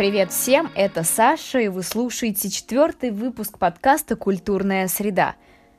Привет 0.00 0.32
всем, 0.32 0.70
это 0.74 1.02
Саша, 1.02 1.58
и 1.58 1.68
вы 1.68 1.82
слушаете 1.82 2.48
четвертый 2.48 3.10
выпуск 3.10 3.58
подкаста 3.58 4.16
«Культурная 4.16 4.88
среда». 4.88 5.34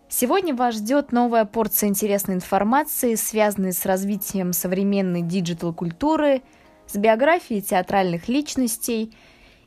Сегодня 0.09 0.53
вас 0.53 0.75
ждет 0.75 1.11
новая 1.11 1.43
порция 1.45 1.89
интересной 1.89 2.35
информации, 2.35 3.15
связанной 3.15 3.73
с 3.73 3.83
развитием 3.83 4.53
современной 4.53 5.23
диджитал-культуры, 5.23 6.43
с 6.85 6.95
биографией 6.97 7.61
театральных 7.61 8.27
личностей, 8.27 9.11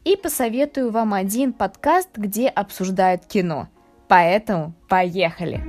и 0.05 0.15
посоветую 0.15 0.93
вам 0.93 1.15
один 1.15 1.53
подкаст, 1.53 2.11
где 2.17 2.47
обсуждают 2.47 3.27
кино. 3.27 3.69
Поэтому 4.07 4.73
поехали! 4.89 5.65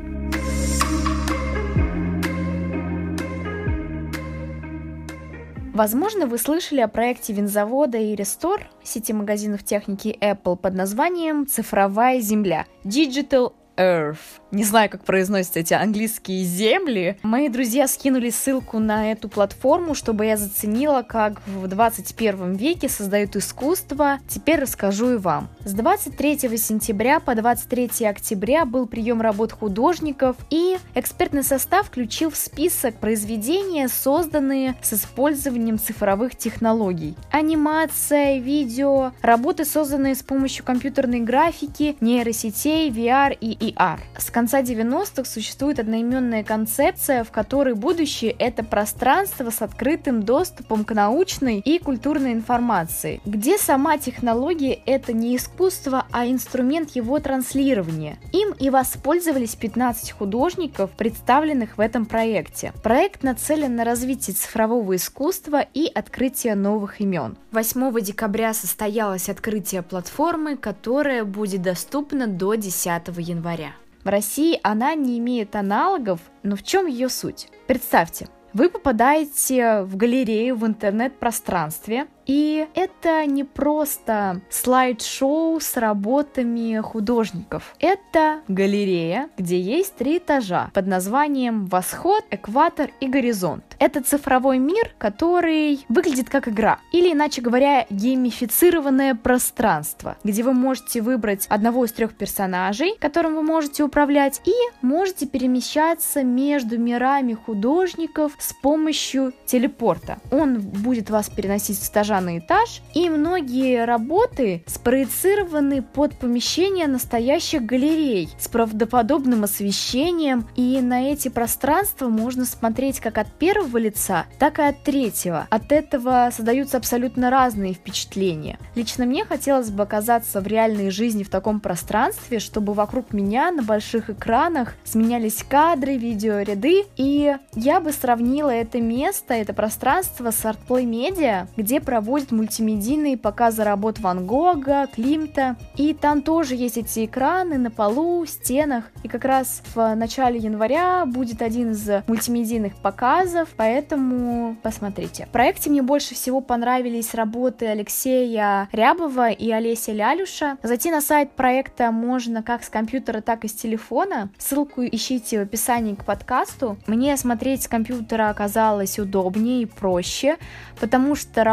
Возможно, 5.76 6.26
вы 6.26 6.38
слышали 6.38 6.80
о 6.80 6.88
проекте 6.88 7.34
винзавода 7.34 7.98
и 7.98 8.16
Restore, 8.16 8.64
сети 8.82 9.12
магазинов 9.12 9.66
техники 9.66 10.18
Apple 10.22 10.56
под 10.56 10.74
названием 10.74 11.46
«Цифровая 11.46 12.22
земля»– 12.22 12.66
Digital 12.86 13.52
Earth. 13.78 14.18
Не 14.52 14.64
знаю, 14.64 14.90
как 14.90 15.04
произносятся 15.04 15.60
эти 15.60 15.74
английские 15.74 16.44
земли. 16.44 17.18
Мои 17.24 17.50
друзья 17.50 17.88
скинули 17.88 18.30
ссылку 18.30 18.80
на 18.80 19.12
эту 19.12 19.28
платформу, 19.28 19.96
чтобы 19.96 20.26
я 20.26 20.38
заценила, 20.38 21.02
как 21.02 21.46
в 21.46 21.68
21 21.68 22.54
веке 22.54 22.88
создают 22.88 23.36
искусство. 23.36 24.20
Теперь 24.30 24.62
расскажу 24.62 25.16
и 25.16 25.18
вам. 25.18 25.50
С 25.66 25.74
23 25.74 26.58
сентября 26.58 27.20
по 27.20 27.36
23 27.36 28.06
октября 28.06 28.66
был 28.66 28.88
прием 28.88 29.22
работ 29.22 29.52
художников, 29.52 30.38
и 30.50 30.78
экспертный 30.94 31.44
состав 31.44 31.88
включил 31.88 32.30
в 32.30 32.38
список 32.38 32.96
произведения, 32.96 33.90
созданные 33.90 34.76
с 34.82 34.94
использованием 34.94 35.80
цифровых 35.80 36.38
технологий. 36.38 37.16
Анимация, 37.32 38.39
видео, 38.39 39.12
работы, 39.22 39.66
созданные 39.66 40.16
с 40.16 40.23
помощью 40.23 40.64
компьютерной 40.64 41.20
графики, 41.20 41.98
нейросетей, 42.00 42.89
VR 42.89 43.38
и 43.39 43.64
ER. 43.71 43.99
С 44.17 44.30
конца 44.30 44.61
90-х 44.61 45.25
существует 45.25 45.80
одноименная 45.80 46.44
концепция, 46.44 47.23
в 47.23 47.31
которой 47.31 47.73
будущее— 47.73 48.31
это 48.39 48.63
пространство 48.63 49.49
с 49.49 49.61
открытым 49.61 50.23
доступом 50.23 50.85
к 50.85 50.94
научной 50.94 51.59
и 51.59 51.80
культурной 51.80 52.33
информации, 52.33 53.21
где 53.25 53.58
сама 53.58 53.97
технология— 53.97 54.80
это 54.86 55.13
не 55.13 55.36
искусство, 55.36 56.05
а 56.11 56.27
инструмент 56.27 56.91
его 56.91 57.19
транслирования. 57.19 58.17
Им 58.31 58.53
и 58.59 58.69
воспользовались 58.69 59.55
15 59.55 60.11
художников, 60.11 60.91
представленных 60.91 61.77
в 61.77 61.81
этом 61.81 62.05
проекте. 62.05 62.73
Проект 62.83 63.23
нацелен 63.23 63.75
на 63.75 63.83
развитие 63.83 64.36
цифрового 64.36 64.95
искусства 64.95 65.66
и 65.73 65.89
открытие 65.93 66.55
новых 66.55 67.02
имен. 67.02 67.38
8 67.52 68.02
декабря 68.02 68.53
состоялось 68.53 69.30
открытие 69.30 69.81
платформы, 69.81 70.58
которая 70.58 71.23
будет 71.23 71.61
доступна 71.61 72.27
до 72.27 72.55
10 72.55 72.86
января 73.17 73.55
января. 73.56 73.75
В 74.03 74.08
России 74.08 74.59
она 74.64 74.94
не 74.94 75.17
имеет 75.17 75.56
аналогов, 75.56 76.20
но 76.44 76.56
в 76.56 76.64
чем 76.64 76.86
ее 76.86 77.09
суть? 77.09 77.50
Представьте, 77.67 78.28
вы 78.53 78.70
попадаете 78.70 79.81
в 79.81 79.98
галерею 79.98 80.56
в 80.56 80.66
интернет-пространстве, 80.66 82.08
и 82.26 82.68
это 82.73 83.26
не 83.26 83.44
просто 83.44 84.42
слайд-шоу 84.50 85.59
с 85.59 85.78
работами 85.78 86.80
художников. 86.82 87.76
Это 87.80 88.42
галерея, 88.48 89.30
где 89.38 89.59
есть 89.59 89.95
три 89.95 90.17
этажа 90.17 90.72
под 90.73 90.88
названием 90.88 91.66
«Восход», 91.66 92.23
«Экватор» 92.32 92.90
и 93.00 93.08
«Горизонт». 93.08 93.64
Это 93.80 94.02
цифровой 94.02 94.58
мир, 94.58 94.92
который 94.98 95.86
выглядит 95.90 96.30
как 96.30 96.48
игра. 96.48 96.80
Или, 96.92 97.14
иначе 97.14 97.42
говоря, 97.42 97.86
геймифицированное 97.90 99.16
пространство, 99.16 100.17
где 100.23 100.44
вы 100.44 100.54
можете 100.54 101.02
выбрать 101.02 101.45
одного 101.48 101.86
из 101.86 101.92
трех 101.92 102.14
персонажей, 102.16 102.95
которым 102.99 103.36
вы 103.36 103.44
можете 103.44 103.83
управлять, 103.83 104.42
и 104.45 104.54
можете 104.82 105.28
перемещаться 105.28 106.23
между 106.23 106.78
мирами 106.78 107.33
художников 107.33 108.33
с 108.39 108.54
помощью 108.54 109.33
телепорта. 109.45 110.17
Он 110.32 110.60
будет 110.60 111.10
вас 111.10 111.30
переносить 111.30 111.78
с 111.78 111.89
этажа 111.89 112.14
на 112.21 112.39
этаж, 112.39 112.81
и 112.93 113.09
многие 113.09 113.86
работы 113.86 114.64
спроецированы 114.67 115.81
под 115.81 116.17
помещение 116.17 116.87
настоящих 116.87 117.65
галерей 117.65 118.30
с 118.39 118.48
правдоподобным 118.48 119.43
освещением, 119.43 120.48
и 120.55 120.80
на 120.81 121.11
эти 121.11 121.30
пространства 121.30 122.08
можно 122.08 122.45
смотреть 122.45 122.99
как 122.99 123.17
от 123.17 123.31
первого 123.31 123.77
лица, 123.77 124.25
так 124.39 124.59
и 124.59 124.64
от 124.64 124.83
третьего. 124.83 125.48
От 125.49 125.71
этого 125.71 126.30
создаются 126.36 126.77
абсолютно 126.77 127.30
разные 127.30 127.73
впечатления. 127.73 128.59
Лично 128.75 129.06
мне 129.06 129.25
хотелось 129.25 129.69
бы 129.69 129.83
оказаться 129.83 130.42
в 130.42 130.48
реальной 130.48 130.89
жизни 130.89 131.24
в 131.24 131.30
таком 131.30 131.59
пространстве, 131.59 132.39
чтобы 132.39 132.74
вокруг 132.74 133.13
меня 133.13 133.51
на 133.51 133.63
больших 133.63 134.09
экранах 134.09 134.75
сменялись 134.83 135.44
кадры, 135.48 135.98
видеоряды, 135.98 136.86
и 136.95 137.36
я 137.56 137.80
бы 137.80 137.92
сравнила 137.92 138.50
это 138.50 138.81
место, 138.81 139.33
это 139.33 139.54
пространство 139.54 140.31
с 140.31 140.44
ArtPlay 140.44 140.83
Media, 140.83 141.48
где 141.57 141.80
проводят 142.06 142.31
мультимедийные 142.31 143.18
показы 143.18 143.63
работ 143.63 143.98
Ван 143.98 144.27
Гога, 144.27 144.88
Климта, 144.94 145.56
и 145.75 145.92
там 145.95 146.21
тоже 146.21 146.54
есть 146.54 146.77
эти 146.77 147.06
экраны 147.06 147.57
на 147.57 147.71
полу, 147.71 148.24
стенах, 148.27 148.92
и 149.01 149.07
как 149.07 149.25
раз 149.25 149.63
в 149.74 149.95
начале 149.95 150.38
января 150.38 151.07
будет 151.07 151.42
один 151.42 151.71
из 151.71 151.89
мультимедийных 152.06 152.75
показов, 152.75 153.50
поэтому 153.57 154.56
посмотрите. 154.62 155.25
В 155.25 155.30
проекте 155.30 155.71
мне 155.71 155.81
больше 155.81 156.13
всего 156.13 156.42
понравились 156.42 157.16
работы 157.16 157.66
Алексея 157.66 158.69
Рябова 158.72 159.31
и 159.31 159.50
Олеся 159.50 159.92
Лялюша. 159.92 160.57
Зайти 160.62 160.92
на 160.92 161.01
сайт 161.01 161.31
проекта 161.31 161.92
можно 161.92 162.44
как 162.44 162.63
с 162.63 162.69
компьютера, 162.69 163.22
так 163.22 163.45
и 163.45 163.48
с 163.48 163.54
телефона. 163.54 164.30
Ссылку 164.38 164.83
ищите 164.83 165.39
в 165.39 165.42
описании 165.42 165.95
к 165.95 166.06
подкасту. 166.06 166.77
Мне 166.86 167.18
смотреть 167.18 167.63
с 167.63 167.68
компьютера 167.68 168.30
оказалось 168.30 169.00
удобнее 169.00 169.63
и 169.63 169.66
проще, 169.66 170.38
потому 170.80 171.16
что 171.16 171.44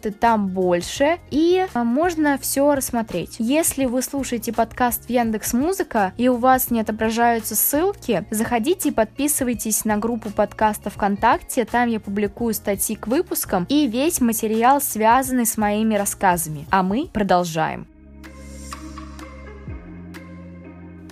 работы 0.00 0.10
там 0.10 0.48
больше, 0.48 1.18
и 1.30 1.66
э, 1.72 1.82
можно 1.82 2.38
все 2.38 2.74
рассмотреть. 2.74 3.36
Если 3.38 3.86
вы 3.86 4.02
слушаете 4.02 4.52
подкаст 4.52 5.06
в 5.06 5.10
Яндекс 5.10 5.52
Музыка 5.52 6.12
и 6.16 6.28
у 6.28 6.36
вас 6.36 6.70
не 6.70 6.80
отображаются 6.80 7.54
ссылки, 7.54 8.24
заходите 8.30 8.88
и 8.88 8.92
подписывайтесь 8.92 9.84
на 9.84 9.96
группу 9.96 10.30
подкаста 10.30 10.90
ВКонтакте, 10.90 11.64
там 11.64 11.88
я 11.88 12.00
публикую 12.00 12.54
статьи 12.54 12.96
к 12.96 13.06
выпускам 13.06 13.66
и 13.68 13.86
весь 13.86 14.20
материал, 14.20 14.80
связанный 14.80 15.46
с 15.46 15.56
моими 15.56 15.94
рассказами. 15.94 16.66
А 16.70 16.82
мы 16.82 17.08
продолжаем. 17.12 17.86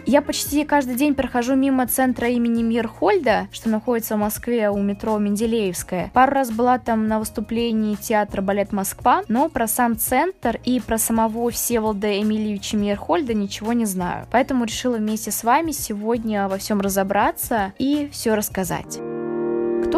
Я 0.08 0.22
почти 0.22 0.64
каждый 0.64 0.94
день 0.94 1.14
прохожу 1.14 1.54
мимо 1.54 1.86
центра 1.86 2.30
имени 2.30 2.62
Мирхольда, 2.62 3.46
что 3.52 3.68
находится 3.68 4.16
в 4.16 4.20
Москве 4.20 4.70
у 4.70 4.78
метро 4.78 5.18
Менделеевская. 5.18 6.10
Пару 6.14 6.32
раз 6.32 6.50
была 6.50 6.78
там 6.78 7.08
на 7.08 7.18
выступлении 7.18 7.94
театра 7.94 8.40
«Балет 8.40 8.72
Москва», 8.72 9.22
но 9.28 9.50
про 9.50 9.68
сам 9.68 9.98
центр 9.98 10.58
и 10.64 10.80
про 10.80 10.96
самого 10.96 11.50
Всеволода 11.50 12.22
Эмильевича 12.22 12.78
Мирхольда 12.78 13.34
ничего 13.34 13.74
не 13.74 13.84
знаю. 13.84 14.26
Поэтому 14.30 14.64
решила 14.64 14.96
вместе 14.96 15.30
с 15.30 15.44
вами 15.44 15.72
сегодня 15.72 16.48
во 16.48 16.56
всем 16.56 16.80
разобраться 16.80 17.74
и 17.78 18.08
все 18.10 18.34
рассказать. 18.34 18.98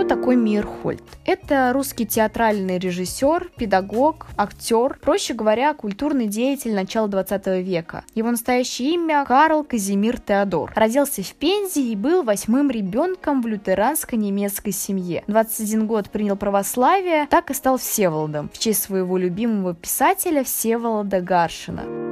Кто 0.00 0.08
такой 0.08 0.34
Мирхольд? 0.34 1.02
Это 1.26 1.72
русский 1.74 2.06
театральный 2.06 2.78
режиссер, 2.78 3.50
педагог, 3.54 4.28
актер, 4.38 4.98
проще 4.98 5.34
говоря, 5.34 5.74
культурный 5.74 6.26
деятель 6.26 6.74
начала 6.74 7.06
20 7.06 7.46
века. 7.62 8.04
Его 8.14 8.30
настоящее 8.30 8.94
имя 8.94 9.26
Карл 9.26 9.62
Казимир 9.62 10.18
Теодор. 10.18 10.72
Родился 10.74 11.22
в 11.22 11.34
Пензе 11.34 11.82
и 11.82 11.96
был 11.96 12.22
восьмым 12.22 12.70
ребенком 12.70 13.42
в 13.42 13.46
лютеранско-немецкой 13.46 14.72
семье. 14.72 15.22
21 15.26 15.86
год 15.86 16.08
принял 16.08 16.36
православие, 16.36 17.26
так 17.26 17.50
и 17.50 17.54
стал 17.54 17.76
Всеволодом 17.76 18.48
в 18.54 18.58
честь 18.58 18.84
своего 18.84 19.18
любимого 19.18 19.74
писателя 19.74 20.44
Всеволода 20.44 21.20
Гаршина. 21.20 22.09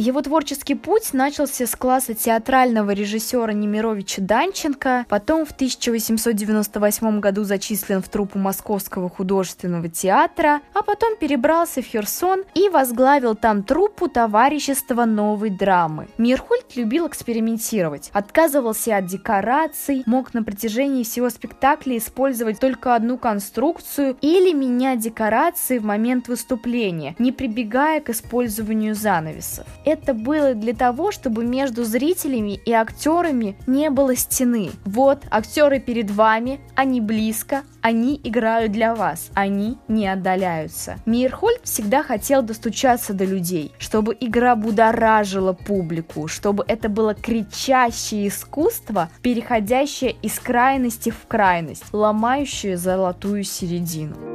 Его 0.00 0.22
творческий 0.22 0.76
путь 0.76 1.12
начался 1.12 1.66
с 1.66 1.76
класса 1.76 2.14
театрального 2.14 2.92
режиссера 2.92 3.52
Немировича 3.52 4.22
Данченко, 4.22 5.04
потом 5.10 5.44
в 5.44 5.50
1898 5.50 7.20
году 7.20 7.44
зачислен 7.44 8.00
в 8.00 8.08
труппу 8.08 8.38
Московского 8.38 9.10
художественного 9.10 9.90
театра, 9.90 10.62
а 10.72 10.82
потом 10.82 11.18
перебрался 11.18 11.82
в 11.82 11.84
Херсон 11.84 12.44
и 12.54 12.70
возглавил 12.70 13.34
там 13.34 13.62
труппу 13.62 14.08
товарищества 14.08 15.04
новой 15.04 15.50
драмы. 15.50 16.08
Мирхольд 16.16 16.76
любил 16.76 17.06
экспериментировать, 17.06 18.08
отказывался 18.14 18.96
от 18.96 19.04
декораций, 19.04 20.02
мог 20.06 20.32
на 20.32 20.42
протяжении 20.42 21.02
всего 21.02 21.28
спектакля 21.28 21.98
использовать 21.98 22.58
только 22.58 22.94
одну 22.94 23.18
конструкцию 23.18 24.16
или 24.22 24.54
менять 24.54 25.00
декорации 25.00 25.76
в 25.76 25.84
момент 25.84 26.26
выступления, 26.28 27.14
не 27.18 27.32
прибегая 27.32 28.00
к 28.00 28.08
использованию 28.08 28.94
занавесов. 28.94 29.66
Это 29.90 30.14
было 30.14 30.54
для 30.54 30.74
того, 30.74 31.10
чтобы 31.10 31.44
между 31.44 31.84
зрителями 31.84 32.60
и 32.64 32.72
актерами 32.72 33.56
не 33.66 33.90
было 33.90 34.16
стены. 34.16 34.70
Вот, 34.84 35.22
актеры 35.30 35.80
перед 35.80 36.10
вами, 36.10 36.60
они 36.74 37.00
близко, 37.00 37.62
они 37.82 38.20
играют 38.22 38.72
для 38.72 38.94
вас, 38.94 39.30
они 39.34 39.78
не 39.88 40.06
отдаляются. 40.06 40.96
Мейерхольд 41.06 41.60
всегда 41.64 42.02
хотел 42.02 42.42
достучаться 42.42 43.14
до 43.14 43.24
людей, 43.24 43.72
чтобы 43.78 44.16
игра 44.18 44.54
будоражила 44.54 45.52
публику, 45.52 46.28
чтобы 46.28 46.64
это 46.68 46.88
было 46.88 47.14
кричащее 47.14 48.28
искусство, 48.28 49.10
переходящее 49.22 50.12
из 50.22 50.38
крайности 50.38 51.10
в 51.10 51.26
крайность, 51.26 51.84
ломающее 51.92 52.76
золотую 52.76 53.44
середину. 53.44 54.29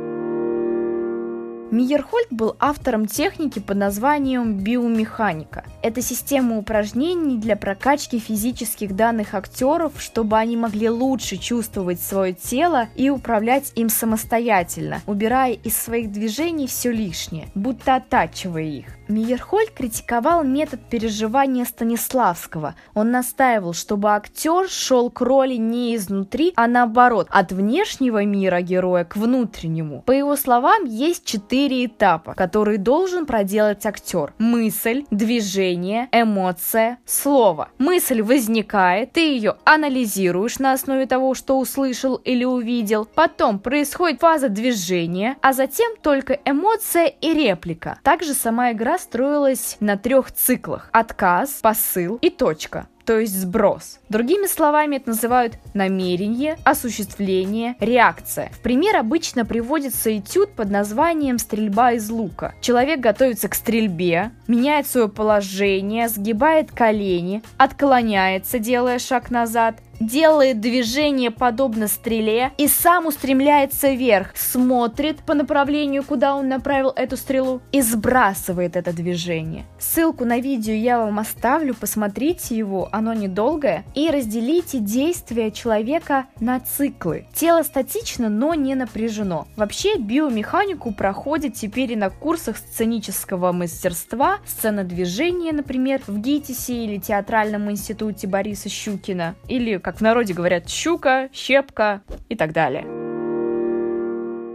Миерхольд 1.75 2.31
был 2.31 2.55
автором 2.57 3.05
техники 3.05 3.59
под 3.59 3.75
названием 3.75 4.59
биомеханика. 4.59 5.65
Это 5.83 6.01
система 6.01 6.57
упражнений 6.57 7.37
для 7.37 7.57
прокачки 7.57 8.17
физических 8.17 8.95
данных 8.95 9.33
актеров, 9.33 9.91
чтобы 9.99 10.37
они 10.37 10.55
могли 10.55 10.89
лучше 10.89 11.35
чувствовать 11.35 11.99
свое 11.99 12.31
тело 12.31 12.87
и 12.95 13.09
управлять 13.09 13.73
им 13.75 13.89
самостоятельно, 13.89 15.01
убирая 15.05 15.51
из 15.51 15.75
своих 15.75 16.13
движений 16.13 16.67
все 16.67 16.93
лишнее, 16.93 17.49
будто 17.55 17.95
оттачивая 17.95 18.63
их. 18.63 18.85
Мейерхольд 19.07 19.69
критиковал 19.71 20.43
метод 20.43 20.79
переживания 20.89 21.65
Станиславского. 21.65 22.75
Он 22.95 23.11
настаивал, 23.11 23.73
чтобы 23.73 24.15
актер 24.15 24.67
шел 24.67 25.11
к 25.11 25.21
роли 25.21 25.55
не 25.55 25.95
изнутри, 25.95 26.53
а 26.55 26.67
наоборот, 26.67 27.27
от 27.29 27.51
внешнего 27.51 28.23
мира 28.23 28.61
героя 28.61 29.03
к 29.03 29.15
внутреннему. 29.15 30.01
По 30.01 30.11
его 30.11 30.35
словам, 30.35 30.85
есть 30.85 31.25
четыре 31.25 31.64
этапа, 31.67 32.33
которые 32.33 32.77
должен 32.77 33.25
проделать 33.25 33.85
актер. 33.85 34.33
Мысль, 34.37 35.05
движение, 35.11 36.07
эмоция, 36.11 36.99
слово. 37.05 37.69
Мысль 37.77 38.21
возникает, 38.21 39.13
ты 39.13 39.21
ее 39.21 39.55
анализируешь 39.63 40.59
на 40.59 40.73
основе 40.73 41.05
того, 41.05 41.33
что 41.33 41.59
услышал 41.59 42.15
или 42.15 42.43
увидел. 42.43 43.05
Потом 43.05 43.59
происходит 43.59 44.19
фаза 44.21 44.49
движения, 44.49 45.37
а 45.41 45.53
затем 45.53 45.93
только 46.01 46.39
эмоция 46.45 47.07
и 47.07 47.33
реплика. 47.33 47.99
Также 48.03 48.33
сама 48.33 48.71
игра 48.71 48.97
строилась 48.97 49.77
на 49.79 49.97
трех 49.97 50.31
циклах. 50.31 50.89
Отказ, 50.91 51.59
посыл 51.61 52.17
и 52.21 52.29
точка 52.29 52.87
то 53.05 53.19
есть 53.19 53.39
сброс. 53.39 53.99
Другими 54.09 54.47
словами, 54.47 54.97
это 54.97 55.09
называют 55.09 55.57
намерение, 55.73 56.57
осуществление, 56.63 57.75
реакция. 57.79 58.49
В 58.51 58.59
пример 58.59 58.97
обычно 58.97 59.45
приводится 59.45 60.17
этюд 60.17 60.51
под 60.53 60.69
названием 60.69 61.37
«стрельба 61.39 61.93
из 61.93 62.09
лука». 62.09 62.53
Человек 62.61 62.99
готовится 62.99 63.47
к 63.47 63.55
стрельбе, 63.55 64.31
меняет 64.47 64.87
свое 64.87 65.07
положение, 65.07 66.09
сгибает 66.09 66.71
колени, 66.71 67.43
отклоняется, 67.57 68.59
делая 68.59 68.99
шаг 68.99 69.29
назад, 69.29 69.75
делает 69.99 70.59
движение 70.59 71.31
подобно 71.31 71.87
стреле 71.87 72.51
и 72.57 72.67
сам 72.67 73.07
устремляется 73.07 73.91
вверх, 73.91 74.35
смотрит 74.35 75.19
по 75.19 75.33
направлению, 75.33 76.03
куда 76.03 76.35
он 76.35 76.47
направил 76.47 76.91
эту 76.95 77.17
стрелу 77.17 77.61
и 77.71 77.81
сбрасывает 77.81 78.75
это 78.75 78.93
движение. 78.93 79.65
Ссылку 79.79 80.25
на 80.25 80.39
видео 80.39 80.73
я 80.73 80.99
вам 80.99 81.19
оставлю, 81.19 81.73
посмотрите 81.73 82.55
его, 82.55 82.89
оно 82.91 83.13
недолгое, 83.13 83.85
и 83.93 84.09
разделите 84.09 84.79
действия 84.79 85.51
человека 85.51 86.25
на 86.39 86.59
циклы. 86.59 87.27
Тело 87.33 87.63
статично, 87.63 88.29
но 88.29 88.53
не 88.53 88.75
напряжено. 88.75 89.47
Вообще 89.55 89.97
биомеханику 89.97 90.93
проходит 90.93 91.53
теперь 91.53 91.93
и 91.93 91.95
на 91.95 92.09
курсах 92.09 92.57
сценического 92.57 93.51
мастерства, 93.51 94.39
сцена 94.45 94.83
движения, 94.83 95.51
например, 95.51 96.01
в 96.07 96.19
ГИТИСе 96.19 96.85
или 96.85 96.97
театральном 96.97 97.71
институте 97.71 98.27
Бориса 98.27 98.69
Щукина, 98.69 99.35
или 99.47 99.77
как 99.85 99.97
в 99.97 100.01
народе 100.01 100.33
говорят, 100.33 100.67
щука, 100.67 101.29
щепка 101.31 102.01
и 102.27 102.35
так 102.35 102.53
далее. 102.53 102.85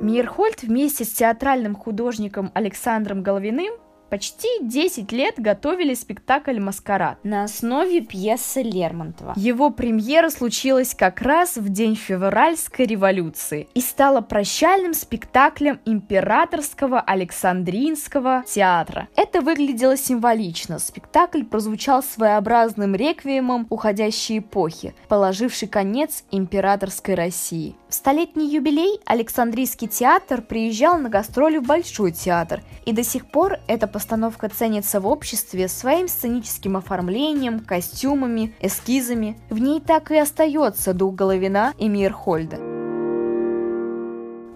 Мирхольд 0.03 0.65
вместе 0.65 1.05
с 1.05 1.13
театральным 1.13 1.77
художником 1.77 2.51
Александром 2.53 3.23
Головиным 3.23 3.73
Почти 4.11 4.49
10 4.61 5.13
лет 5.13 5.35
готовили 5.37 5.95
спектакль 5.95 6.59
«Маскарад» 6.59 7.19
на 7.23 7.45
основе 7.45 8.01
пьесы 8.01 8.61
Лермонтова. 8.61 9.35
Его 9.37 9.71
премьера 9.71 10.31
случилась 10.31 10.97
как 10.97 11.23
раз 11.23 11.57
в 11.57 11.69
день 11.69 11.95
февральской 11.95 12.87
революции 12.87 13.69
и 13.73 13.81
стала 13.81 14.21
прощальным 14.21 14.95
спектаклем 14.95 15.79
императорского 15.85 17.01
Александринского 17.01 18.43
театра. 18.49 19.09
Это 19.15 19.43
выглядело 19.43 19.97
символично. 19.97 20.81
Спектакль 20.81 21.45
прозвучал 21.45 22.03
своеобразным 22.03 22.97
реквиемом 22.97 23.69
уходящей 23.71 24.39
эпохи, 24.39 24.93
положивший 25.09 25.69
конец 25.69 26.25
императорской 26.33 27.15
России. 27.15 27.77
В 27.89 27.95
столетний 27.95 28.49
юбилей 28.49 29.01
Александрийский 29.05 29.87
театр 29.87 30.43
приезжал 30.43 30.99
на 30.99 31.09
гастроли 31.09 31.59
в 31.59 31.65
Большой 31.65 32.11
театр, 32.11 32.63
и 32.87 32.93
до 32.93 33.05
сих 33.05 33.27
пор 33.27 33.59
это 33.69 33.87
постановка 34.01 34.49
ценится 34.49 34.99
в 34.99 35.07
обществе 35.07 35.69
своим 35.69 36.09
сценическим 36.09 36.79
оформлением, 36.79 37.61
костюмами, 37.61 38.55
эскизами. 38.59 39.37
В 39.51 39.59
ней 39.59 39.79
так 39.79 40.11
и 40.11 40.17
остается 40.17 40.95
дух 40.95 41.15
Головина 41.15 41.75
и 41.77 41.87
Мирхольда. 41.87 42.57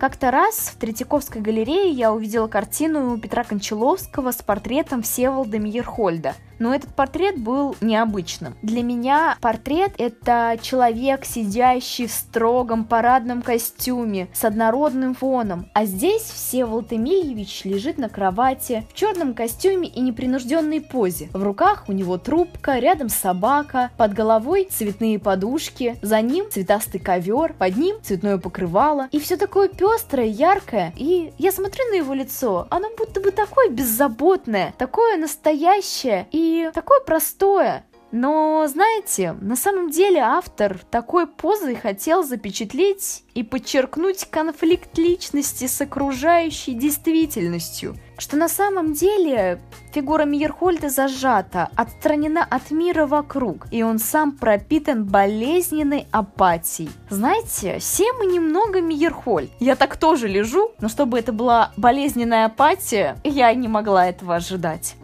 Как-то 0.00 0.30
раз 0.30 0.72
в 0.74 0.76
Третьяковской 0.76 1.42
галерее 1.42 1.90
я 1.90 2.14
увидела 2.14 2.46
картину 2.46 3.18
Петра 3.18 3.44
Кончаловского 3.44 4.32
с 4.32 4.40
портретом 4.40 5.02
Всеволода 5.02 5.58
Мирхольда– 5.58 6.34
но 6.64 6.74
этот 6.74 6.94
портрет 6.94 7.38
был 7.38 7.76
необычным. 7.82 8.56
Для 8.62 8.82
меня 8.82 9.36
портрет— 9.42 9.92
это 9.98 10.56
человек, 10.62 11.26
сидящий 11.26 12.06
в 12.06 12.10
строгом 12.10 12.86
парадном 12.86 13.42
костюме 13.42 14.28
с 14.32 14.46
однородным 14.46 15.14
фоном, 15.14 15.66
а 15.74 15.84
здесь 15.84 16.22
Всеволод 16.22 16.90
Эмильевич 16.90 17.66
лежит 17.66 17.98
на 17.98 18.08
кровати 18.08 18.86
в 18.90 18.94
черном 18.94 19.34
костюме 19.34 19.88
и 19.88 20.00
непринужденной 20.00 20.80
позе. 20.80 21.28
В 21.34 21.42
руках 21.42 21.84
у 21.86 21.92
него 21.92 22.16
трубка, 22.16 22.78
рядом 22.78 23.10
собака, 23.10 23.90
под 23.98 24.14
головой 24.14 24.66
цветные 24.70 25.18
подушки, 25.18 25.98
за 26.00 26.22
ним 26.22 26.50
цветастый 26.50 26.98
ковер, 26.98 27.52
под 27.58 27.76
ним 27.76 27.96
цветное 28.02 28.38
покрывало, 28.38 29.08
и 29.12 29.20
все 29.20 29.36
такое 29.36 29.68
пестрое, 29.68 30.28
яркое. 30.28 30.94
И 30.96 31.34
я 31.36 31.52
смотрю 31.52 31.84
на 31.90 31.96
его 31.96 32.14
лицо, 32.14 32.66
оно 32.70 32.88
будто 32.96 33.20
бы 33.20 33.32
такое 33.32 33.68
беззаботное, 33.68 34.72
такое 34.78 35.18
настоящее, 35.18 36.26
и 36.32 36.53
такое 36.74 37.00
простое. 37.00 37.84
Но, 38.16 38.64
знаете, 38.68 39.32
на 39.40 39.56
самом 39.56 39.90
деле 39.90 40.20
автор 40.20 40.78
такой 40.88 41.26
позой 41.26 41.74
хотел 41.74 42.22
запечатлеть 42.22 43.24
и 43.34 43.42
подчеркнуть 43.42 44.26
конфликт 44.30 44.96
личности 44.96 45.66
с 45.66 45.80
окружающей 45.80 46.74
действительностью, 46.74 47.96
что 48.16 48.36
на 48.36 48.48
самом 48.48 48.92
деле 48.92 49.60
фигура 49.92 50.26
Мейерхольда 50.26 50.90
зажата, 50.90 51.70
отстранена 51.74 52.44
от 52.44 52.70
мира 52.70 53.06
вокруг, 53.06 53.66
и 53.72 53.82
он 53.82 53.98
сам 53.98 54.30
пропитан 54.30 55.06
болезненной 55.06 56.06
апатией. 56.12 56.90
Знаете, 57.10 57.80
все 57.80 58.12
мы 58.12 58.26
немного 58.26 58.80
Мейерхольд. 58.80 59.50
Я 59.58 59.74
так 59.74 59.96
тоже 59.96 60.28
лежу, 60.28 60.70
но 60.80 60.88
чтобы 60.88 61.18
это 61.18 61.32
была 61.32 61.72
болезненная 61.76 62.46
апатия, 62.46 63.16
я 63.24 63.52
не 63.54 63.66
могла 63.66 64.06
этого 64.06 64.36
ожидать. 64.36 64.94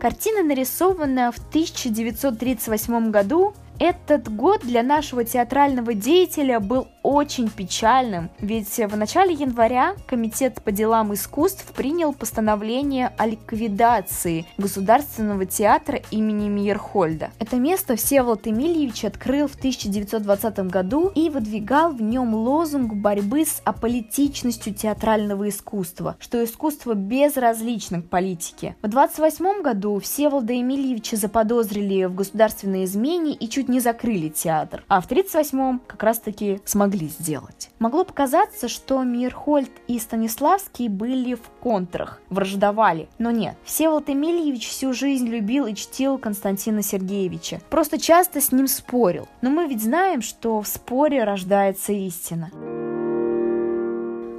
Картина 0.00 0.44
нарисована 0.44 1.32
в 1.32 1.38
1938 1.38 3.10
году 3.10 3.52
этот 3.78 4.34
год 4.34 4.62
для 4.62 4.82
нашего 4.82 5.24
театрального 5.24 5.94
деятеля 5.94 6.60
был 6.60 6.88
очень 7.02 7.48
печальным, 7.48 8.28
ведь 8.40 8.76
в 8.76 8.96
начале 8.96 9.32
января 9.32 9.94
Комитет 10.06 10.60
по 10.62 10.72
делам 10.72 11.14
искусств 11.14 11.64
принял 11.72 12.12
постановление 12.12 13.12
о 13.16 13.26
ликвидации 13.26 14.44
Государственного 14.58 15.46
театра 15.46 16.00
имени 16.10 16.48
Мейерхольда. 16.48 17.30
Это 17.38 17.56
место 17.56 17.96
Всеволод 17.96 18.46
Эмильевич 18.46 19.04
открыл 19.04 19.48
в 19.48 19.54
1920 19.54 20.58
году 20.70 21.10
и 21.14 21.30
выдвигал 21.30 21.92
в 21.92 22.02
нем 22.02 22.34
лозунг 22.34 22.94
борьбы 22.94 23.44
с 23.46 23.62
аполитичностью 23.64 24.74
театрального 24.74 25.48
искусства, 25.48 26.16
что 26.18 26.42
искусство 26.44 26.94
безразлично 26.94 28.02
к 28.02 28.08
политике. 28.08 28.76
В 28.82 28.86
1928 28.86 29.62
году 29.62 30.00
Всеволода 30.00 30.52
Эмильевича 30.52 31.16
заподозрили 31.16 32.04
в 32.04 32.14
государственной 32.14 32.84
измене 32.84 33.32
и 33.32 33.48
чуть 33.48 33.67
не 33.68 33.80
закрыли 33.80 34.28
театр, 34.28 34.84
а 34.88 35.00
в 35.00 35.10
1938-м 35.10 35.80
как 35.86 36.02
раз-таки 36.02 36.60
смогли 36.64 37.08
сделать. 37.08 37.70
Могло 37.78 38.04
показаться, 38.04 38.68
что 38.68 39.02
Мирхольд 39.02 39.70
и 39.86 39.98
Станиславский 39.98 40.88
были 40.88 41.34
в 41.34 41.42
контрах, 41.60 42.20
враждовали, 42.30 43.08
но 43.18 43.30
нет. 43.30 43.56
Всеволод 43.64 44.08
Эмильевич 44.08 44.68
всю 44.68 44.92
жизнь 44.92 45.28
любил 45.28 45.66
и 45.66 45.74
чтил 45.74 46.18
Константина 46.18 46.82
Сергеевича, 46.82 47.60
просто 47.70 47.98
часто 47.98 48.40
с 48.40 48.52
ним 48.52 48.66
спорил. 48.66 49.28
Но 49.42 49.50
мы 49.50 49.66
ведь 49.66 49.82
знаем, 49.82 50.22
что 50.22 50.60
в 50.60 50.66
споре 50.66 51.24
рождается 51.24 51.92
истина. 51.92 52.50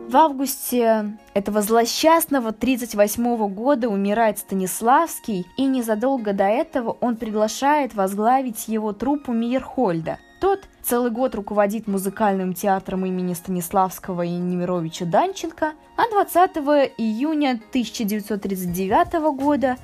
В 0.09 0.17
августе 0.17 1.19
этого 1.35 1.61
злосчастного 1.61 2.51
38 2.51 3.47
года 3.53 3.89
умирает 3.89 4.39
Станиславский, 4.39 5.45
и 5.55 5.65
незадолго 5.65 6.33
до 6.33 6.45
этого 6.45 6.97
он 6.99 7.15
приглашает 7.15 7.93
возглавить 7.93 8.67
его 8.67 8.91
труппу 8.91 9.33
Мейерхольда. 9.33 10.17
Тот 10.41 10.61
целый 10.81 11.11
год 11.11 11.35
руководит 11.35 11.85
музыкальным 11.85 12.55
театром 12.55 13.05
имени 13.05 13.35
Станиславского 13.35 14.23
и 14.23 14.31
Немировича 14.31 15.05
Данченко, 15.05 15.73
а 15.95 16.09
20 16.09 16.57
июня 16.97 17.61
1939 17.69 19.13
года 19.37 19.77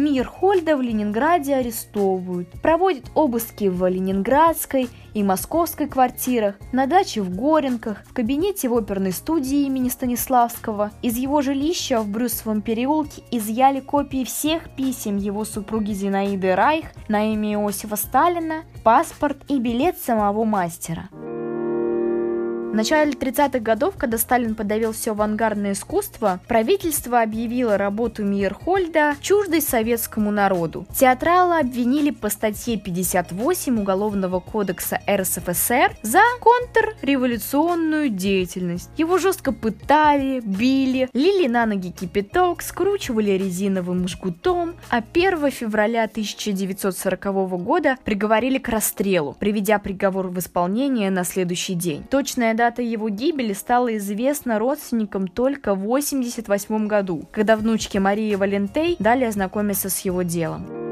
Мирхольда 0.00 0.76
в 0.76 0.80
Ленинграде 0.80 1.54
арестовывают, 1.54 2.48
проводят 2.62 3.04
обыски 3.14 3.66
в 3.66 3.86
Ленинградской 3.86 4.88
и 5.12 5.22
Московской 5.22 5.86
квартирах, 5.86 6.54
на 6.72 6.86
даче 6.86 7.20
в 7.20 7.34
Горенках, 7.36 8.02
в 8.06 8.14
кабинете 8.14 8.68
в 8.68 8.74
оперной 8.74 9.12
студии 9.12 9.66
имени 9.66 9.88
Станиславского. 9.88 10.92
Из 11.02 11.16
его 11.16 11.42
жилища 11.42 12.00
в 12.00 12.08
Брюсовом 12.08 12.62
переулке 12.62 13.22
изъяли 13.30 13.80
копии 13.80 14.24
всех 14.24 14.74
писем 14.74 15.18
его 15.18 15.44
супруги 15.44 15.92
Зинаиды 15.92 16.54
Райх 16.54 16.86
на 17.08 17.32
имя 17.32 17.54
Иосифа 17.54 17.96
Сталина, 17.96 18.64
паспорт 18.82 19.38
и 19.48 19.58
билет 19.58 19.98
самого 19.98 20.44
мастера. 20.44 21.10
В 22.70 22.72
начале 22.72 23.10
30-х 23.10 23.58
годов, 23.58 23.96
когда 23.98 24.16
Сталин 24.16 24.54
подавил 24.54 24.92
все 24.92 25.10
авангардное 25.10 25.72
искусство, 25.72 26.38
правительство 26.46 27.20
объявило 27.20 27.76
работу 27.76 28.24
Мейерхольда 28.24 29.16
чуждой 29.20 29.60
советскому 29.60 30.30
народу. 30.30 30.86
Театрала 30.94 31.58
обвинили 31.58 32.12
по 32.12 32.28
статье 32.28 32.78
58 32.78 33.80
Уголовного 33.80 34.38
кодекса 34.38 35.00
РСФСР 35.10 35.96
за 36.02 36.20
контрреволюционную 36.40 38.08
деятельность. 38.08 38.90
Его 38.96 39.18
жестко 39.18 39.50
пытали, 39.50 40.38
били, 40.38 41.10
лили 41.12 41.48
на 41.48 41.66
ноги 41.66 41.90
кипяток, 41.90 42.62
скручивали 42.62 43.32
резиновым 43.32 44.06
жгутом, 44.06 44.76
а 44.90 44.98
1 44.98 45.50
февраля 45.50 46.04
1940 46.04 47.24
года 47.64 47.96
приговорили 48.04 48.58
к 48.58 48.68
расстрелу, 48.68 49.36
приведя 49.40 49.80
приговор 49.80 50.28
в 50.28 50.38
исполнение 50.38 51.10
на 51.10 51.24
следующий 51.24 51.74
день. 51.74 52.04
Точная 52.08 52.59
дата 52.60 52.82
его 52.82 53.08
гибели 53.08 53.54
стала 53.54 53.96
известна 53.96 54.58
родственникам 54.58 55.28
только 55.28 55.74
в 55.74 55.82
1988 55.84 56.88
году, 56.88 57.22
когда 57.32 57.56
внучке 57.56 58.00
Марии 58.00 58.34
Валентей 58.34 58.96
дали 58.98 59.24
ознакомиться 59.24 59.88
с 59.88 60.00
его 60.00 60.20
делом. 60.20 60.89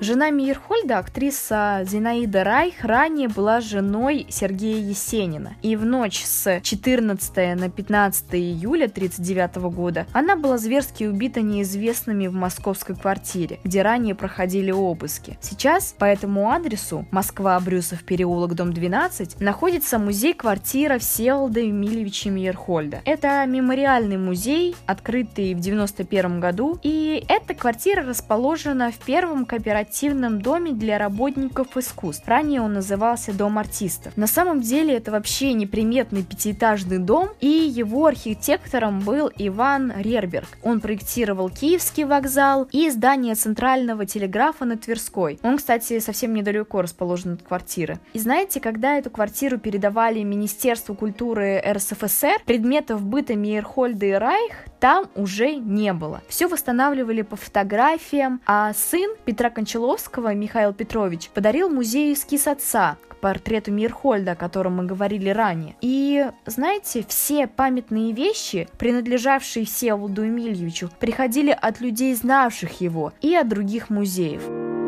Жена 0.00 0.30
Мейерхольда, 0.30 0.96
актриса 0.96 1.82
Зинаида 1.84 2.42
Райх, 2.42 2.84
ранее 2.84 3.28
была 3.28 3.60
женой 3.60 4.26
Сергея 4.30 4.78
Есенина. 4.78 5.56
И 5.60 5.76
в 5.76 5.84
ночь 5.84 6.24
с 6.24 6.62
14 6.62 7.60
на 7.60 7.68
15 7.68 8.34
июля 8.34 8.86
1939 8.86 9.56
года 9.74 10.06
она 10.14 10.36
была 10.36 10.56
зверски 10.56 11.04
убита 11.04 11.42
неизвестными 11.42 12.28
в 12.28 12.32
московской 12.32 12.96
квартире, 12.96 13.60
где 13.62 13.82
ранее 13.82 14.14
проходили 14.14 14.70
обыски. 14.70 15.36
Сейчас 15.42 15.94
по 15.98 16.06
этому 16.06 16.50
адресу 16.50 17.06
Москва, 17.10 17.60
Брюсов, 17.60 18.02
переулок, 18.02 18.54
дом 18.54 18.72
12, 18.72 19.38
находится 19.38 19.98
музей-квартира 19.98 20.98
Всеволода 20.98 21.60
Емельевича 21.60 22.30
Мейерхольда. 22.30 23.02
Это 23.04 23.44
мемориальный 23.44 24.16
музей, 24.16 24.74
открытый 24.86 25.52
в 25.52 25.60
91 25.60 26.40
году, 26.40 26.78
и 26.82 27.22
эта 27.28 27.52
квартира 27.52 28.02
расположена 28.02 28.90
в 28.92 28.96
первом 28.96 29.44
кооперативе 29.44 29.89
кооперативном 29.90 30.40
доме 30.40 30.72
для 30.72 30.98
работников 30.98 31.76
искусств. 31.76 32.26
Ранее 32.26 32.62
он 32.62 32.74
назывался 32.74 33.32
Дом 33.32 33.58
артистов. 33.58 34.16
На 34.16 34.28
самом 34.28 34.60
деле 34.60 34.94
это 34.94 35.10
вообще 35.10 35.52
неприметный 35.52 36.22
пятиэтажный 36.22 36.98
дом, 36.98 37.30
и 37.40 37.48
его 37.48 38.06
архитектором 38.06 39.00
был 39.00 39.30
Иван 39.36 39.92
Рерберг. 39.96 40.46
Он 40.62 40.80
проектировал 40.80 41.50
Киевский 41.50 42.04
вокзал 42.04 42.68
и 42.70 42.88
здание 42.90 43.34
Центрального 43.34 44.06
телеграфа 44.06 44.64
на 44.64 44.76
Тверской. 44.76 45.40
Он, 45.42 45.56
кстати, 45.56 45.98
совсем 45.98 46.34
недалеко 46.34 46.82
расположен 46.82 47.34
от 47.34 47.42
квартиры. 47.42 47.98
И 48.12 48.18
знаете, 48.20 48.60
когда 48.60 48.96
эту 48.96 49.10
квартиру 49.10 49.58
передавали 49.58 50.22
Министерству 50.22 50.94
культуры 50.94 51.60
РСФСР, 51.66 52.42
предметов 52.46 53.02
быта 53.02 53.34
Мейерхольда 53.34 54.06
и 54.06 54.12
Райх 54.12 54.69
там 54.80 55.08
уже 55.14 55.54
не 55.54 55.92
было. 55.92 56.22
Все 56.28 56.48
восстанавливали 56.48 57.22
по 57.22 57.36
фотографиям, 57.36 58.40
а 58.46 58.72
сын 58.72 59.14
Петра 59.24 59.50
Кончаловского, 59.50 60.34
Михаил 60.34 60.72
Петрович, 60.72 61.28
подарил 61.28 61.68
музею 61.68 62.14
эскиз 62.14 62.46
отца, 62.46 62.96
к 63.08 63.16
портрету 63.16 63.70
Мирхольда, 63.70 64.32
о 64.32 64.36
котором 64.36 64.76
мы 64.76 64.86
говорили 64.86 65.28
ранее. 65.28 65.76
И, 65.82 66.26
знаете, 66.46 67.04
все 67.06 67.46
памятные 67.46 68.12
вещи, 68.12 68.68
принадлежавшие 68.78 69.66
Всеволоду 69.66 70.26
Эмильевичу, 70.26 70.90
приходили 70.98 71.50
от 71.50 71.80
людей, 71.80 72.14
знавших 72.14 72.80
его, 72.80 73.12
и 73.20 73.34
от 73.34 73.48
других 73.48 73.90
музеев. 73.90 74.79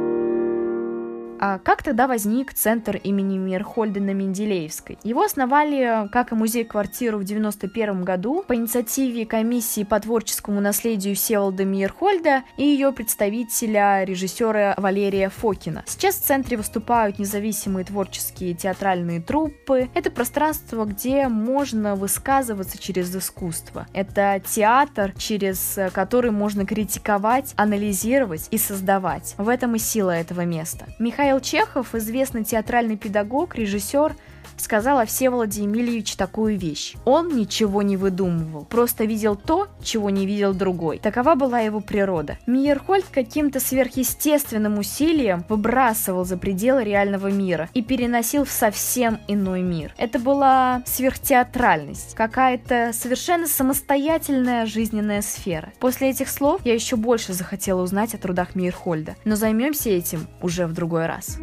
А 1.44 1.58
как 1.58 1.82
тогда 1.82 2.06
возник 2.06 2.54
центр 2.54 2.94
имени 3.02 3.37
Мирхольда 3.37 3.99
на 3.99 4.14
Менделеевской? 4.14 4.96
Его 5.02 5.25
основали, 5.25 6.08
как 6.12 6.30
и 6.30 6.37
музей-квартиру 6.37 7.18
в 7.18 7.25
91 7.25 8.04
году, 8.04 8.44
по 8.46 8.54
инициативе 8.54 9.26
комиссии 9.26 9.82
по 9.82 9.99
творческому 9.99 10.61
наследию 10.61 11.16
Всеволода 11.16 11.64
Мирхольда 11.64 12.44
и 12.56 12.62
ее 12.62 12.92
представителя, 12.92 14.04
режиссера 14.04 14.76
Валерия 14.76 15.30
Фокина. 15.30 15.82
Сейчас 15.88 16.14
в 16.14 16.22
центре 16.22 16.56
выступают 16.56 17.18
независимые 17.18 17.84
творческие 17.87 18.54
театральные 18.54 19.20
труппы. 19.20 19.90
Это 19.94 20.12
пространство, 20.12 20.84
где 20.84 21.26
можно 21.26 21.96
высказываться 21.96 22.78
через 22.78 23.16
искусство. 23.16 23.88
Это 23.92 24.40
театр, 24.46 25.12
через 25.18 25.76
который 25.92 26.30
можно 26.30 26.64
критиковать, 26.64 27.52
анализировать 27.56 28.46
и 28.52 28.58
создавать. 28.58 29.34
В 29.38 29.49
этом 29.49 29.75
и 29.75 29.80
сила 29.80 30.12
этого 30.12 30.42
места. 30.42 30.87
Михаил 31.00 31.31
Михаил 31.32 31.40
Чехов, 31.40 31.94
известный 31.94 32.44
театральный 32.44 32.98
педагог, 32.98 33.54
режиссер, 33.54 34.14
сказал 34.56 34.99
о 34.99 35.06
Всеволоде 35.06 35.62
Емельевиче 35.62 36.16
такую 36.16 36.59
вещь. 36.59 36.94
Он 37.04 37.28
ничего 37.37 37.82
не 37.82 37.97
выдумывал, 37.97 38.64
просто 38.64 39.04
видел 39.04 39.37
то, 39.37 39.68
чего 39.82 40.11
не 40.11 40.26
видел 40.26 40.52
другой. 40.52 40.99
Такова 40.99 41.35
была 41.35 41.61
его 41.61 41.80
природа. 41.80 42.38
Мейерхольд 42.47 43.06
каким-то 43.11 43.61
сверхъестественным 43.61 44.78
усилием 44.78 45.44
выбрасывал 45.49 46.25
за 46.25 46.37
пределы 46.37 46.85
реального 46.85 47.28
мира 47.28 47.71
и 47.73 47.82
переносил 47.82 48.44
в 48.44 48.50
совсем 48.50 49.21
иной 49.28 49.62
мир. 49.62 49.94
Это 49.97 50.18
была 50.18 50.82
сверхтеатральность, 50.87 52.14
какая-то 52.14 52.90
совершенно 52.92 53.47
самостоятельная 53.47 54.66
жизненная 54.66 55.23
сфера. 55.23 55.73
После 55.78 56.11
этих 56.11 56.28
слов 56.28 56.61
я 56.64 56.75
еще 56.75 56.97
больше 56.97 57.32
захотела 57.32 57.82
узнать 57.82 58.14
о 58.14 58.18
трудах 58.18 58.54
Мейерхольда, 58.54 59.16
но 59.25 59.37
займемся 59.37 59.90
этим 59.90 60.26
уже 60.40 60.66
в 60.66 60.73
другой 60.73 61.06
раз 61.06 61.12
раз. 61.12 61.38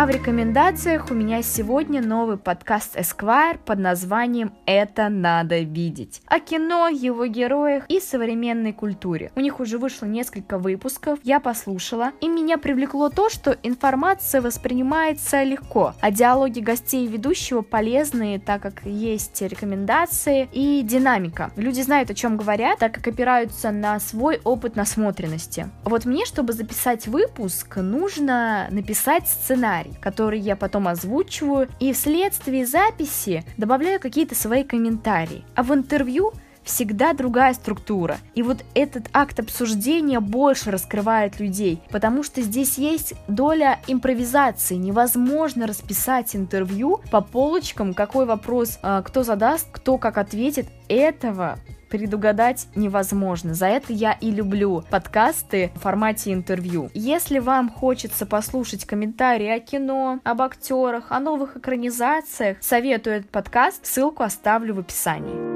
А 0.00 0.06
в 0.06 0.10
рекомендациях 0.10 1.10
у 1.10 1.14
меня 1.14 1.42
сегодня 1.42 2.00
новый 2.00 2.36
подкаст 2.36 2.96
Esquire 2.96 3.58
под 3.58 3.80
названием 3.80 4.52
«Это 4.64 5.08
надо 5.08 5.58
видеть». 5.58 6.22
О 6.26 6.38
кино, 6.38 6.86
его 6.86 7.26
героях 7.26 7.84
и 7.88 7.98
современной 7.98 8.72
культуре. 8.72 9.32
У 9.34 9.40
них 9.40 9.58
уже 9.58 9.76
вышло 9.76 10.06
несколько 10.06 10.56
выпусков, 10.56 11.18
я 11.24 11.40
послушала, 11.40 12.12
и 12.20 12.28
меня 12.28 12.58
привлекло 12.58 13.08
то, 13.08 13.28
что 13.28 13.56
информация 13.64 14.40
воспринимается 14.40 15.42
легко, 15.42 15.94
а 16.00 16.12
диалоги 16.12 16.60
гостей 16.60 17.04
и 17.04 17.08
ведущего 17.08 17.62
полезные, 17.62 18.38
так 18.38 18.62
как 18.62 18.86
есть 18.86 19.42
рекомендации 19.42 20.48
и 20.52 20.80
динамика. 20.82 21.50
Люди 21.56 21.80
знают, 21.80 22.08
о 22.08 22.14
чем 22.14 22.36
говорят, 22.36 22.78
так 22.78 22.94
как 22.94 23.08
опираются 23.08 23.72
на 23.72 23.98
свой 23.98 24.40
опыт 24.44 24.76
насмотренности. 24.76 25.68
Вот 25.82 26.04
мне, 26.04 26.24
чтобы 26.24 26.52
записать 26.52 27.08
выпуск, 27.08 27.78
нужно 27.78 28.68
написать 28.70 29.26
сценарий 29.26 29.87
сценарий, 29.88 29.94
который 30.00 30.38
я 30.38 30.56
потом 30.56 30.88
озвучиваю, 30.88 31.68
и 31.80 31.92
вследствие 31.92 32.66
записи 32.66 33.44
добавляю 33.56 34.00
какие-то 34.00 34.34
свои 34.34 34.64
комментарии. 34.64 35.44
А 35.54 35.62
в 35.62 35.72
интервью 35.72 36.32
всегда 36.64 37.14
другая 37.14 37.54
структура. 37.54 38.18
И 38.34 38.42
вот 38.42 38.58
этот 38.74 39.06
акт 39.14 39.40
обсуждения 39.40 40.20
больше 40.20 40.70
раскрывает 40.70 41.40
людей, 41.40 41.80
потому 41.90 42.22
что 42.22 42.42
здесь 42.42 42.76
есть 42.76 43.14
доля 43.26 43.78
импровизации. 43.86 44.74
Невозможно 44.74 45.66
расписать 45.66 46.36
интервью 46.36 47.00
по 47.10 47.22
полочкам, 47.22 47.94
какой 47.94 48.26
вопрос 48.26 48.78
а, 48.82 49.00
кто 49.02 49.22
задаст, 49.22 49.66
кто 49.72 49.96
как 49.96 50.18
ответит. 50.18 50.66
Этого 50.88 51.58
предугадать 51.88 52.68
невозможно. 52.74 53.54
За 53.54 53.66
это 53.66 53.92
я 53.92 54.12
и 54.12 54.30
люблю 54.30 54.84
подкасты 54.90 55.70
в 55.74 55.80
формате 55.80 56.32
интервью. 56.32 56.90
Если 56.94 57.38
вам 57.38 57.70
хочется 57.70 58.26
послушать 58.26 58.84
комментарии 58.84 59.48
о 59.48 59.60
кино, 59.60 60.20
об 60.24 60.42
актерах, 60.42 61.10
о 61.10 61.20
новых 61.20 61.56
экранизациях, 61.56 62.58
советую 62.60 63.16
этот 63.16 63.30
подкаст, 63.30 63.86
ссылку 63.86 64.22
оставлю 64.22 64.74
в 64.74 64.80
описании. 64.80 65.47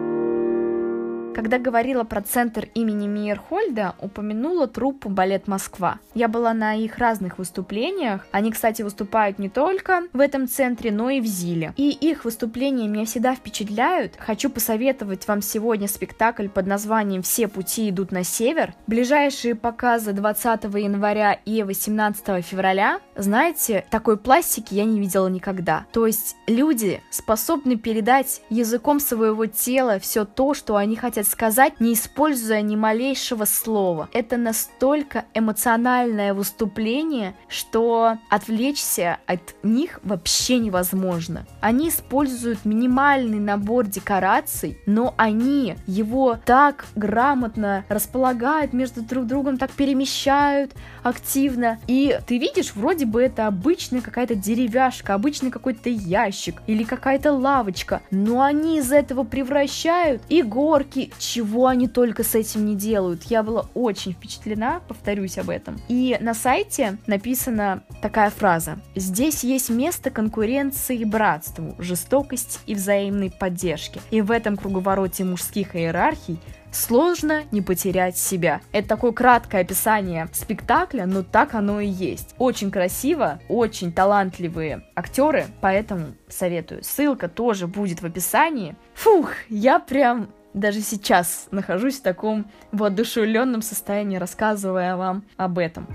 Когда 1.35 1.59
говорила 1.59 2.05
про 2.05 2.21
центр 2.21 2.69
имени 2.75 3.09
Мейерхольда, 3.09 3.95
упомянула 4.01 4.67
труппу 4.67 5.09
«Балет 5.09 5.49
Москва». 5.49 5.99
Я 6.15 6.29
была 6.29 6.53
на 6.53 6.75
их 6.75 6.99
разных 6.99 7.39
выступлениях. 7.39 8.27
Они, 8.33 8.53
кстати, 8.53 8.83
выступают 8.83 9.39
не 9.39 9.49
только 9.49 10.03
в 10.13 10.21
этом 10.21 10.47
центре, 10.47 10.93
но 10.93 11.09
и 11.09 11.21
в 11.21 11.27
Зиле. 11.27 11.73
И 11.79 11.89
их 11.89 12.27
выступления 12.27 12.87
меня 12.87 13.07
всегда 13.07 13.35
впечатляют. 13.35 14.15
Хочу 14.19 14.51
посоветовать 14.51 15.27
вам 15.27 15.41
сегодня 15.41 15.89
спектакль 15.89 16.49
под 16.49 16.67
названием 16.67 17.23
«Все 17.23 17.49
пути 17.49 17.89
идут 17.89 18.13
на 18.13 18.25
север». 18.25 18.75
Ближайшие 18.87 19.55
показы 19.55 20.13
20 20.13 20.65
января 20.65 21.33
и 21.33 21.63
18 21.63 22.45
февраля. 22.45 23.01
Знаете, 23.17 23.87
такой 23.91 24.19
пластики 24.19 24.75
я 24.75 24.85
не 24.85 25.01
видела 25.01 25.29
никогда. 25.29 25.87
То 25.93 26.07
есть 26.07 26.37
люди 26.47 27.01
способны 27.11 27.77
передать 27.77 28.43
языком 28.51 29.01
своего 29.01 29.47
тела 29.47 29.99
все 29.99 30.27
то, 30.27 30.53
что 30.53 30.77
они 30.77 30.95
хотят 30.97 31.22
сказать, 31.27 31.81
не 31.81 31.95
используя 31.95 32.63
ни 32.63 32.77
малейшего 32.77 33.45
слова. 33.45 34.09
Это 34.13 34.37
настолько 34.37 35.25
эмоциональное 35.35 36.35
выступление, 36.35 37.35
что 37.49 38.19
отвлечься 38.31 39.19
от 39.27 39.55
них 39.63 40.01
вообще 40.03 40.59
невозможно. 40.59 41.47
Они 41.61 41.89
используют 41.89 42.65
минимальный 42.65 43.39
набор 43.39 43.87
декораций, 43.87 44.79
но 44.87 45.15
они 45.17 45.77
его 45.87 46.39
так 46.45 46.87
грамотно 46.95 47.85
располагают 47.89 48.73
между 48.73 49.03
друг 49.03 49.27
другом, 49.27 49.59
так 49.59 49.71
перемещают 49.71 50.73
активно. 51.03 51.79
И 51.87 52.19
ты 52.27 52.39
видишь, 52.39 52.75
вроде 52.75 53.07
бы 53.07 53.23
это 53.23 53.47
обычная 53.47 54.01
какая-то 54.01 54.35
деревяшка, 54.35 55.15
обычный 55.15 55.51
какой-то 55.51 55.89
ящик 55.89 56.63
или 56.67 56.85
какая-то 56.85 57.33
лавочка, 57.33 58.03
но 58.11 58.43
они 58.43 58.79
из 58.79 58.93
этого 58.93 59.25
превращают 59.25 60.23
и 60.29 60.43
горки, 60.43 61.12
чего 61.19 61.67
они 61.67 61.89
только 61.89 62.25
с 62.25 62.35
этим 62.35 62.67
не 62.67 62.77
делают. 62.77 63.25
Я 63.25 63.43
была 63.43 63.67
очень 63.75 64.13
впечатлена, 64.13 64.81
повторюсь 64.87 65.39
об 65.39 65.51
этом. 65.51 65.81
И 65.89 66.17
на 66.21 66.35
сайте 66.35 66.99
написана 67.07 67.83
такая 68.01 68.31
фраза. 68.31 68.81
Здесь 68.95 69.45
есть 69.45 69.71
место 69.71 70.11
конкуренции 70.11 70.99
и 70.99 71.05
братству, 71.05 71.75
жестокости 71.79 72.59
и 72.67 72.75
взаимной 72.75 73.31
поддержки. 73.31 74.01
И 74.11 74.21
в 74.21 74.31
этом 74.31 74.57
круговороте 74.57 75.25
мужских 75.25 75.77
иерархий 75.77 76.39
Сложно 76.73 77.45
не 77.53 77.61
потерять 77.61 78.17
себя. 78.17 78.63
Это 78.73 78.89
такое 78.89 79.13
краткое 79.13 79.61
описание 79.61 80.29
спектакля, 80.33 81.05
но 81.05 81.23
так 81.23 81.55
оно 81.55 81.81
и 81.81 81.87
есть. 81.87 82.35
Очень 82.39 82.71
красиво, 82.71 83.41
очень 83.49 83.93
талантливые 83.93 84.87
актеры, 84.97 85.47
поэтому 85.61 86.15
советую. 86.29 86.83
Ссылка 86.83 87.29
тоже 87.29 87.67
будет 87.67 88.01
в 88.01 88.07
описании. 88.07 88.75
Фух, 88.95 89.33
я 89.51 89.79
прям 89.79 90.31
даже 90.55 90.81
сейчас 90.81 91.49
нахожусь 91.51 91.99
в 91.99 92.03
таком 92.03 92.47
воодушевленном 92.73 93.63
состоянии, 93.63 94.17
рассказывая 94.17 94.97
вам 94.97 95.25
об 95.37 95.59
этом. 95.59 95.87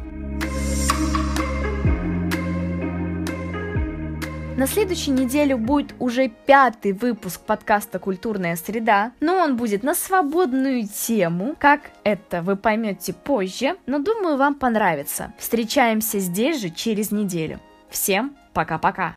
На 4.58 4.66
следующей 4.66 5.12
неделе 5.12 5.56
будет 5.56 5.94
уже 6.00 6.30
пятый 6.30 6.92
выпуск 6.92 7.42
подкаста 7.42 8.00
«Культурная 8.00 8.56
среда», 8.56 9.12
но 9.20 9.36
он 9.36 9.56
будет 9.56 9.84
на 9.84 9.94
свободную 9.94 10.88
тему. 10.88 11.56
Как 11.60 11.92
это 12.04 12.42
вы 12.42 12.56
поймете 12.56 13.14
позже, 13.14 13.78
но 13.86 14.00
думаю, 14.00 14.36
вам 14.36 14.56
понравится. 14.56 15.32
Встречаемся 15.38 16.18
здесь 16.18 16.60
же 16.60 16.72
через 16.72 17.12
неделю. 17.12 17.60
Всем 17.92 18.36
пока-пока! 18.54 19.16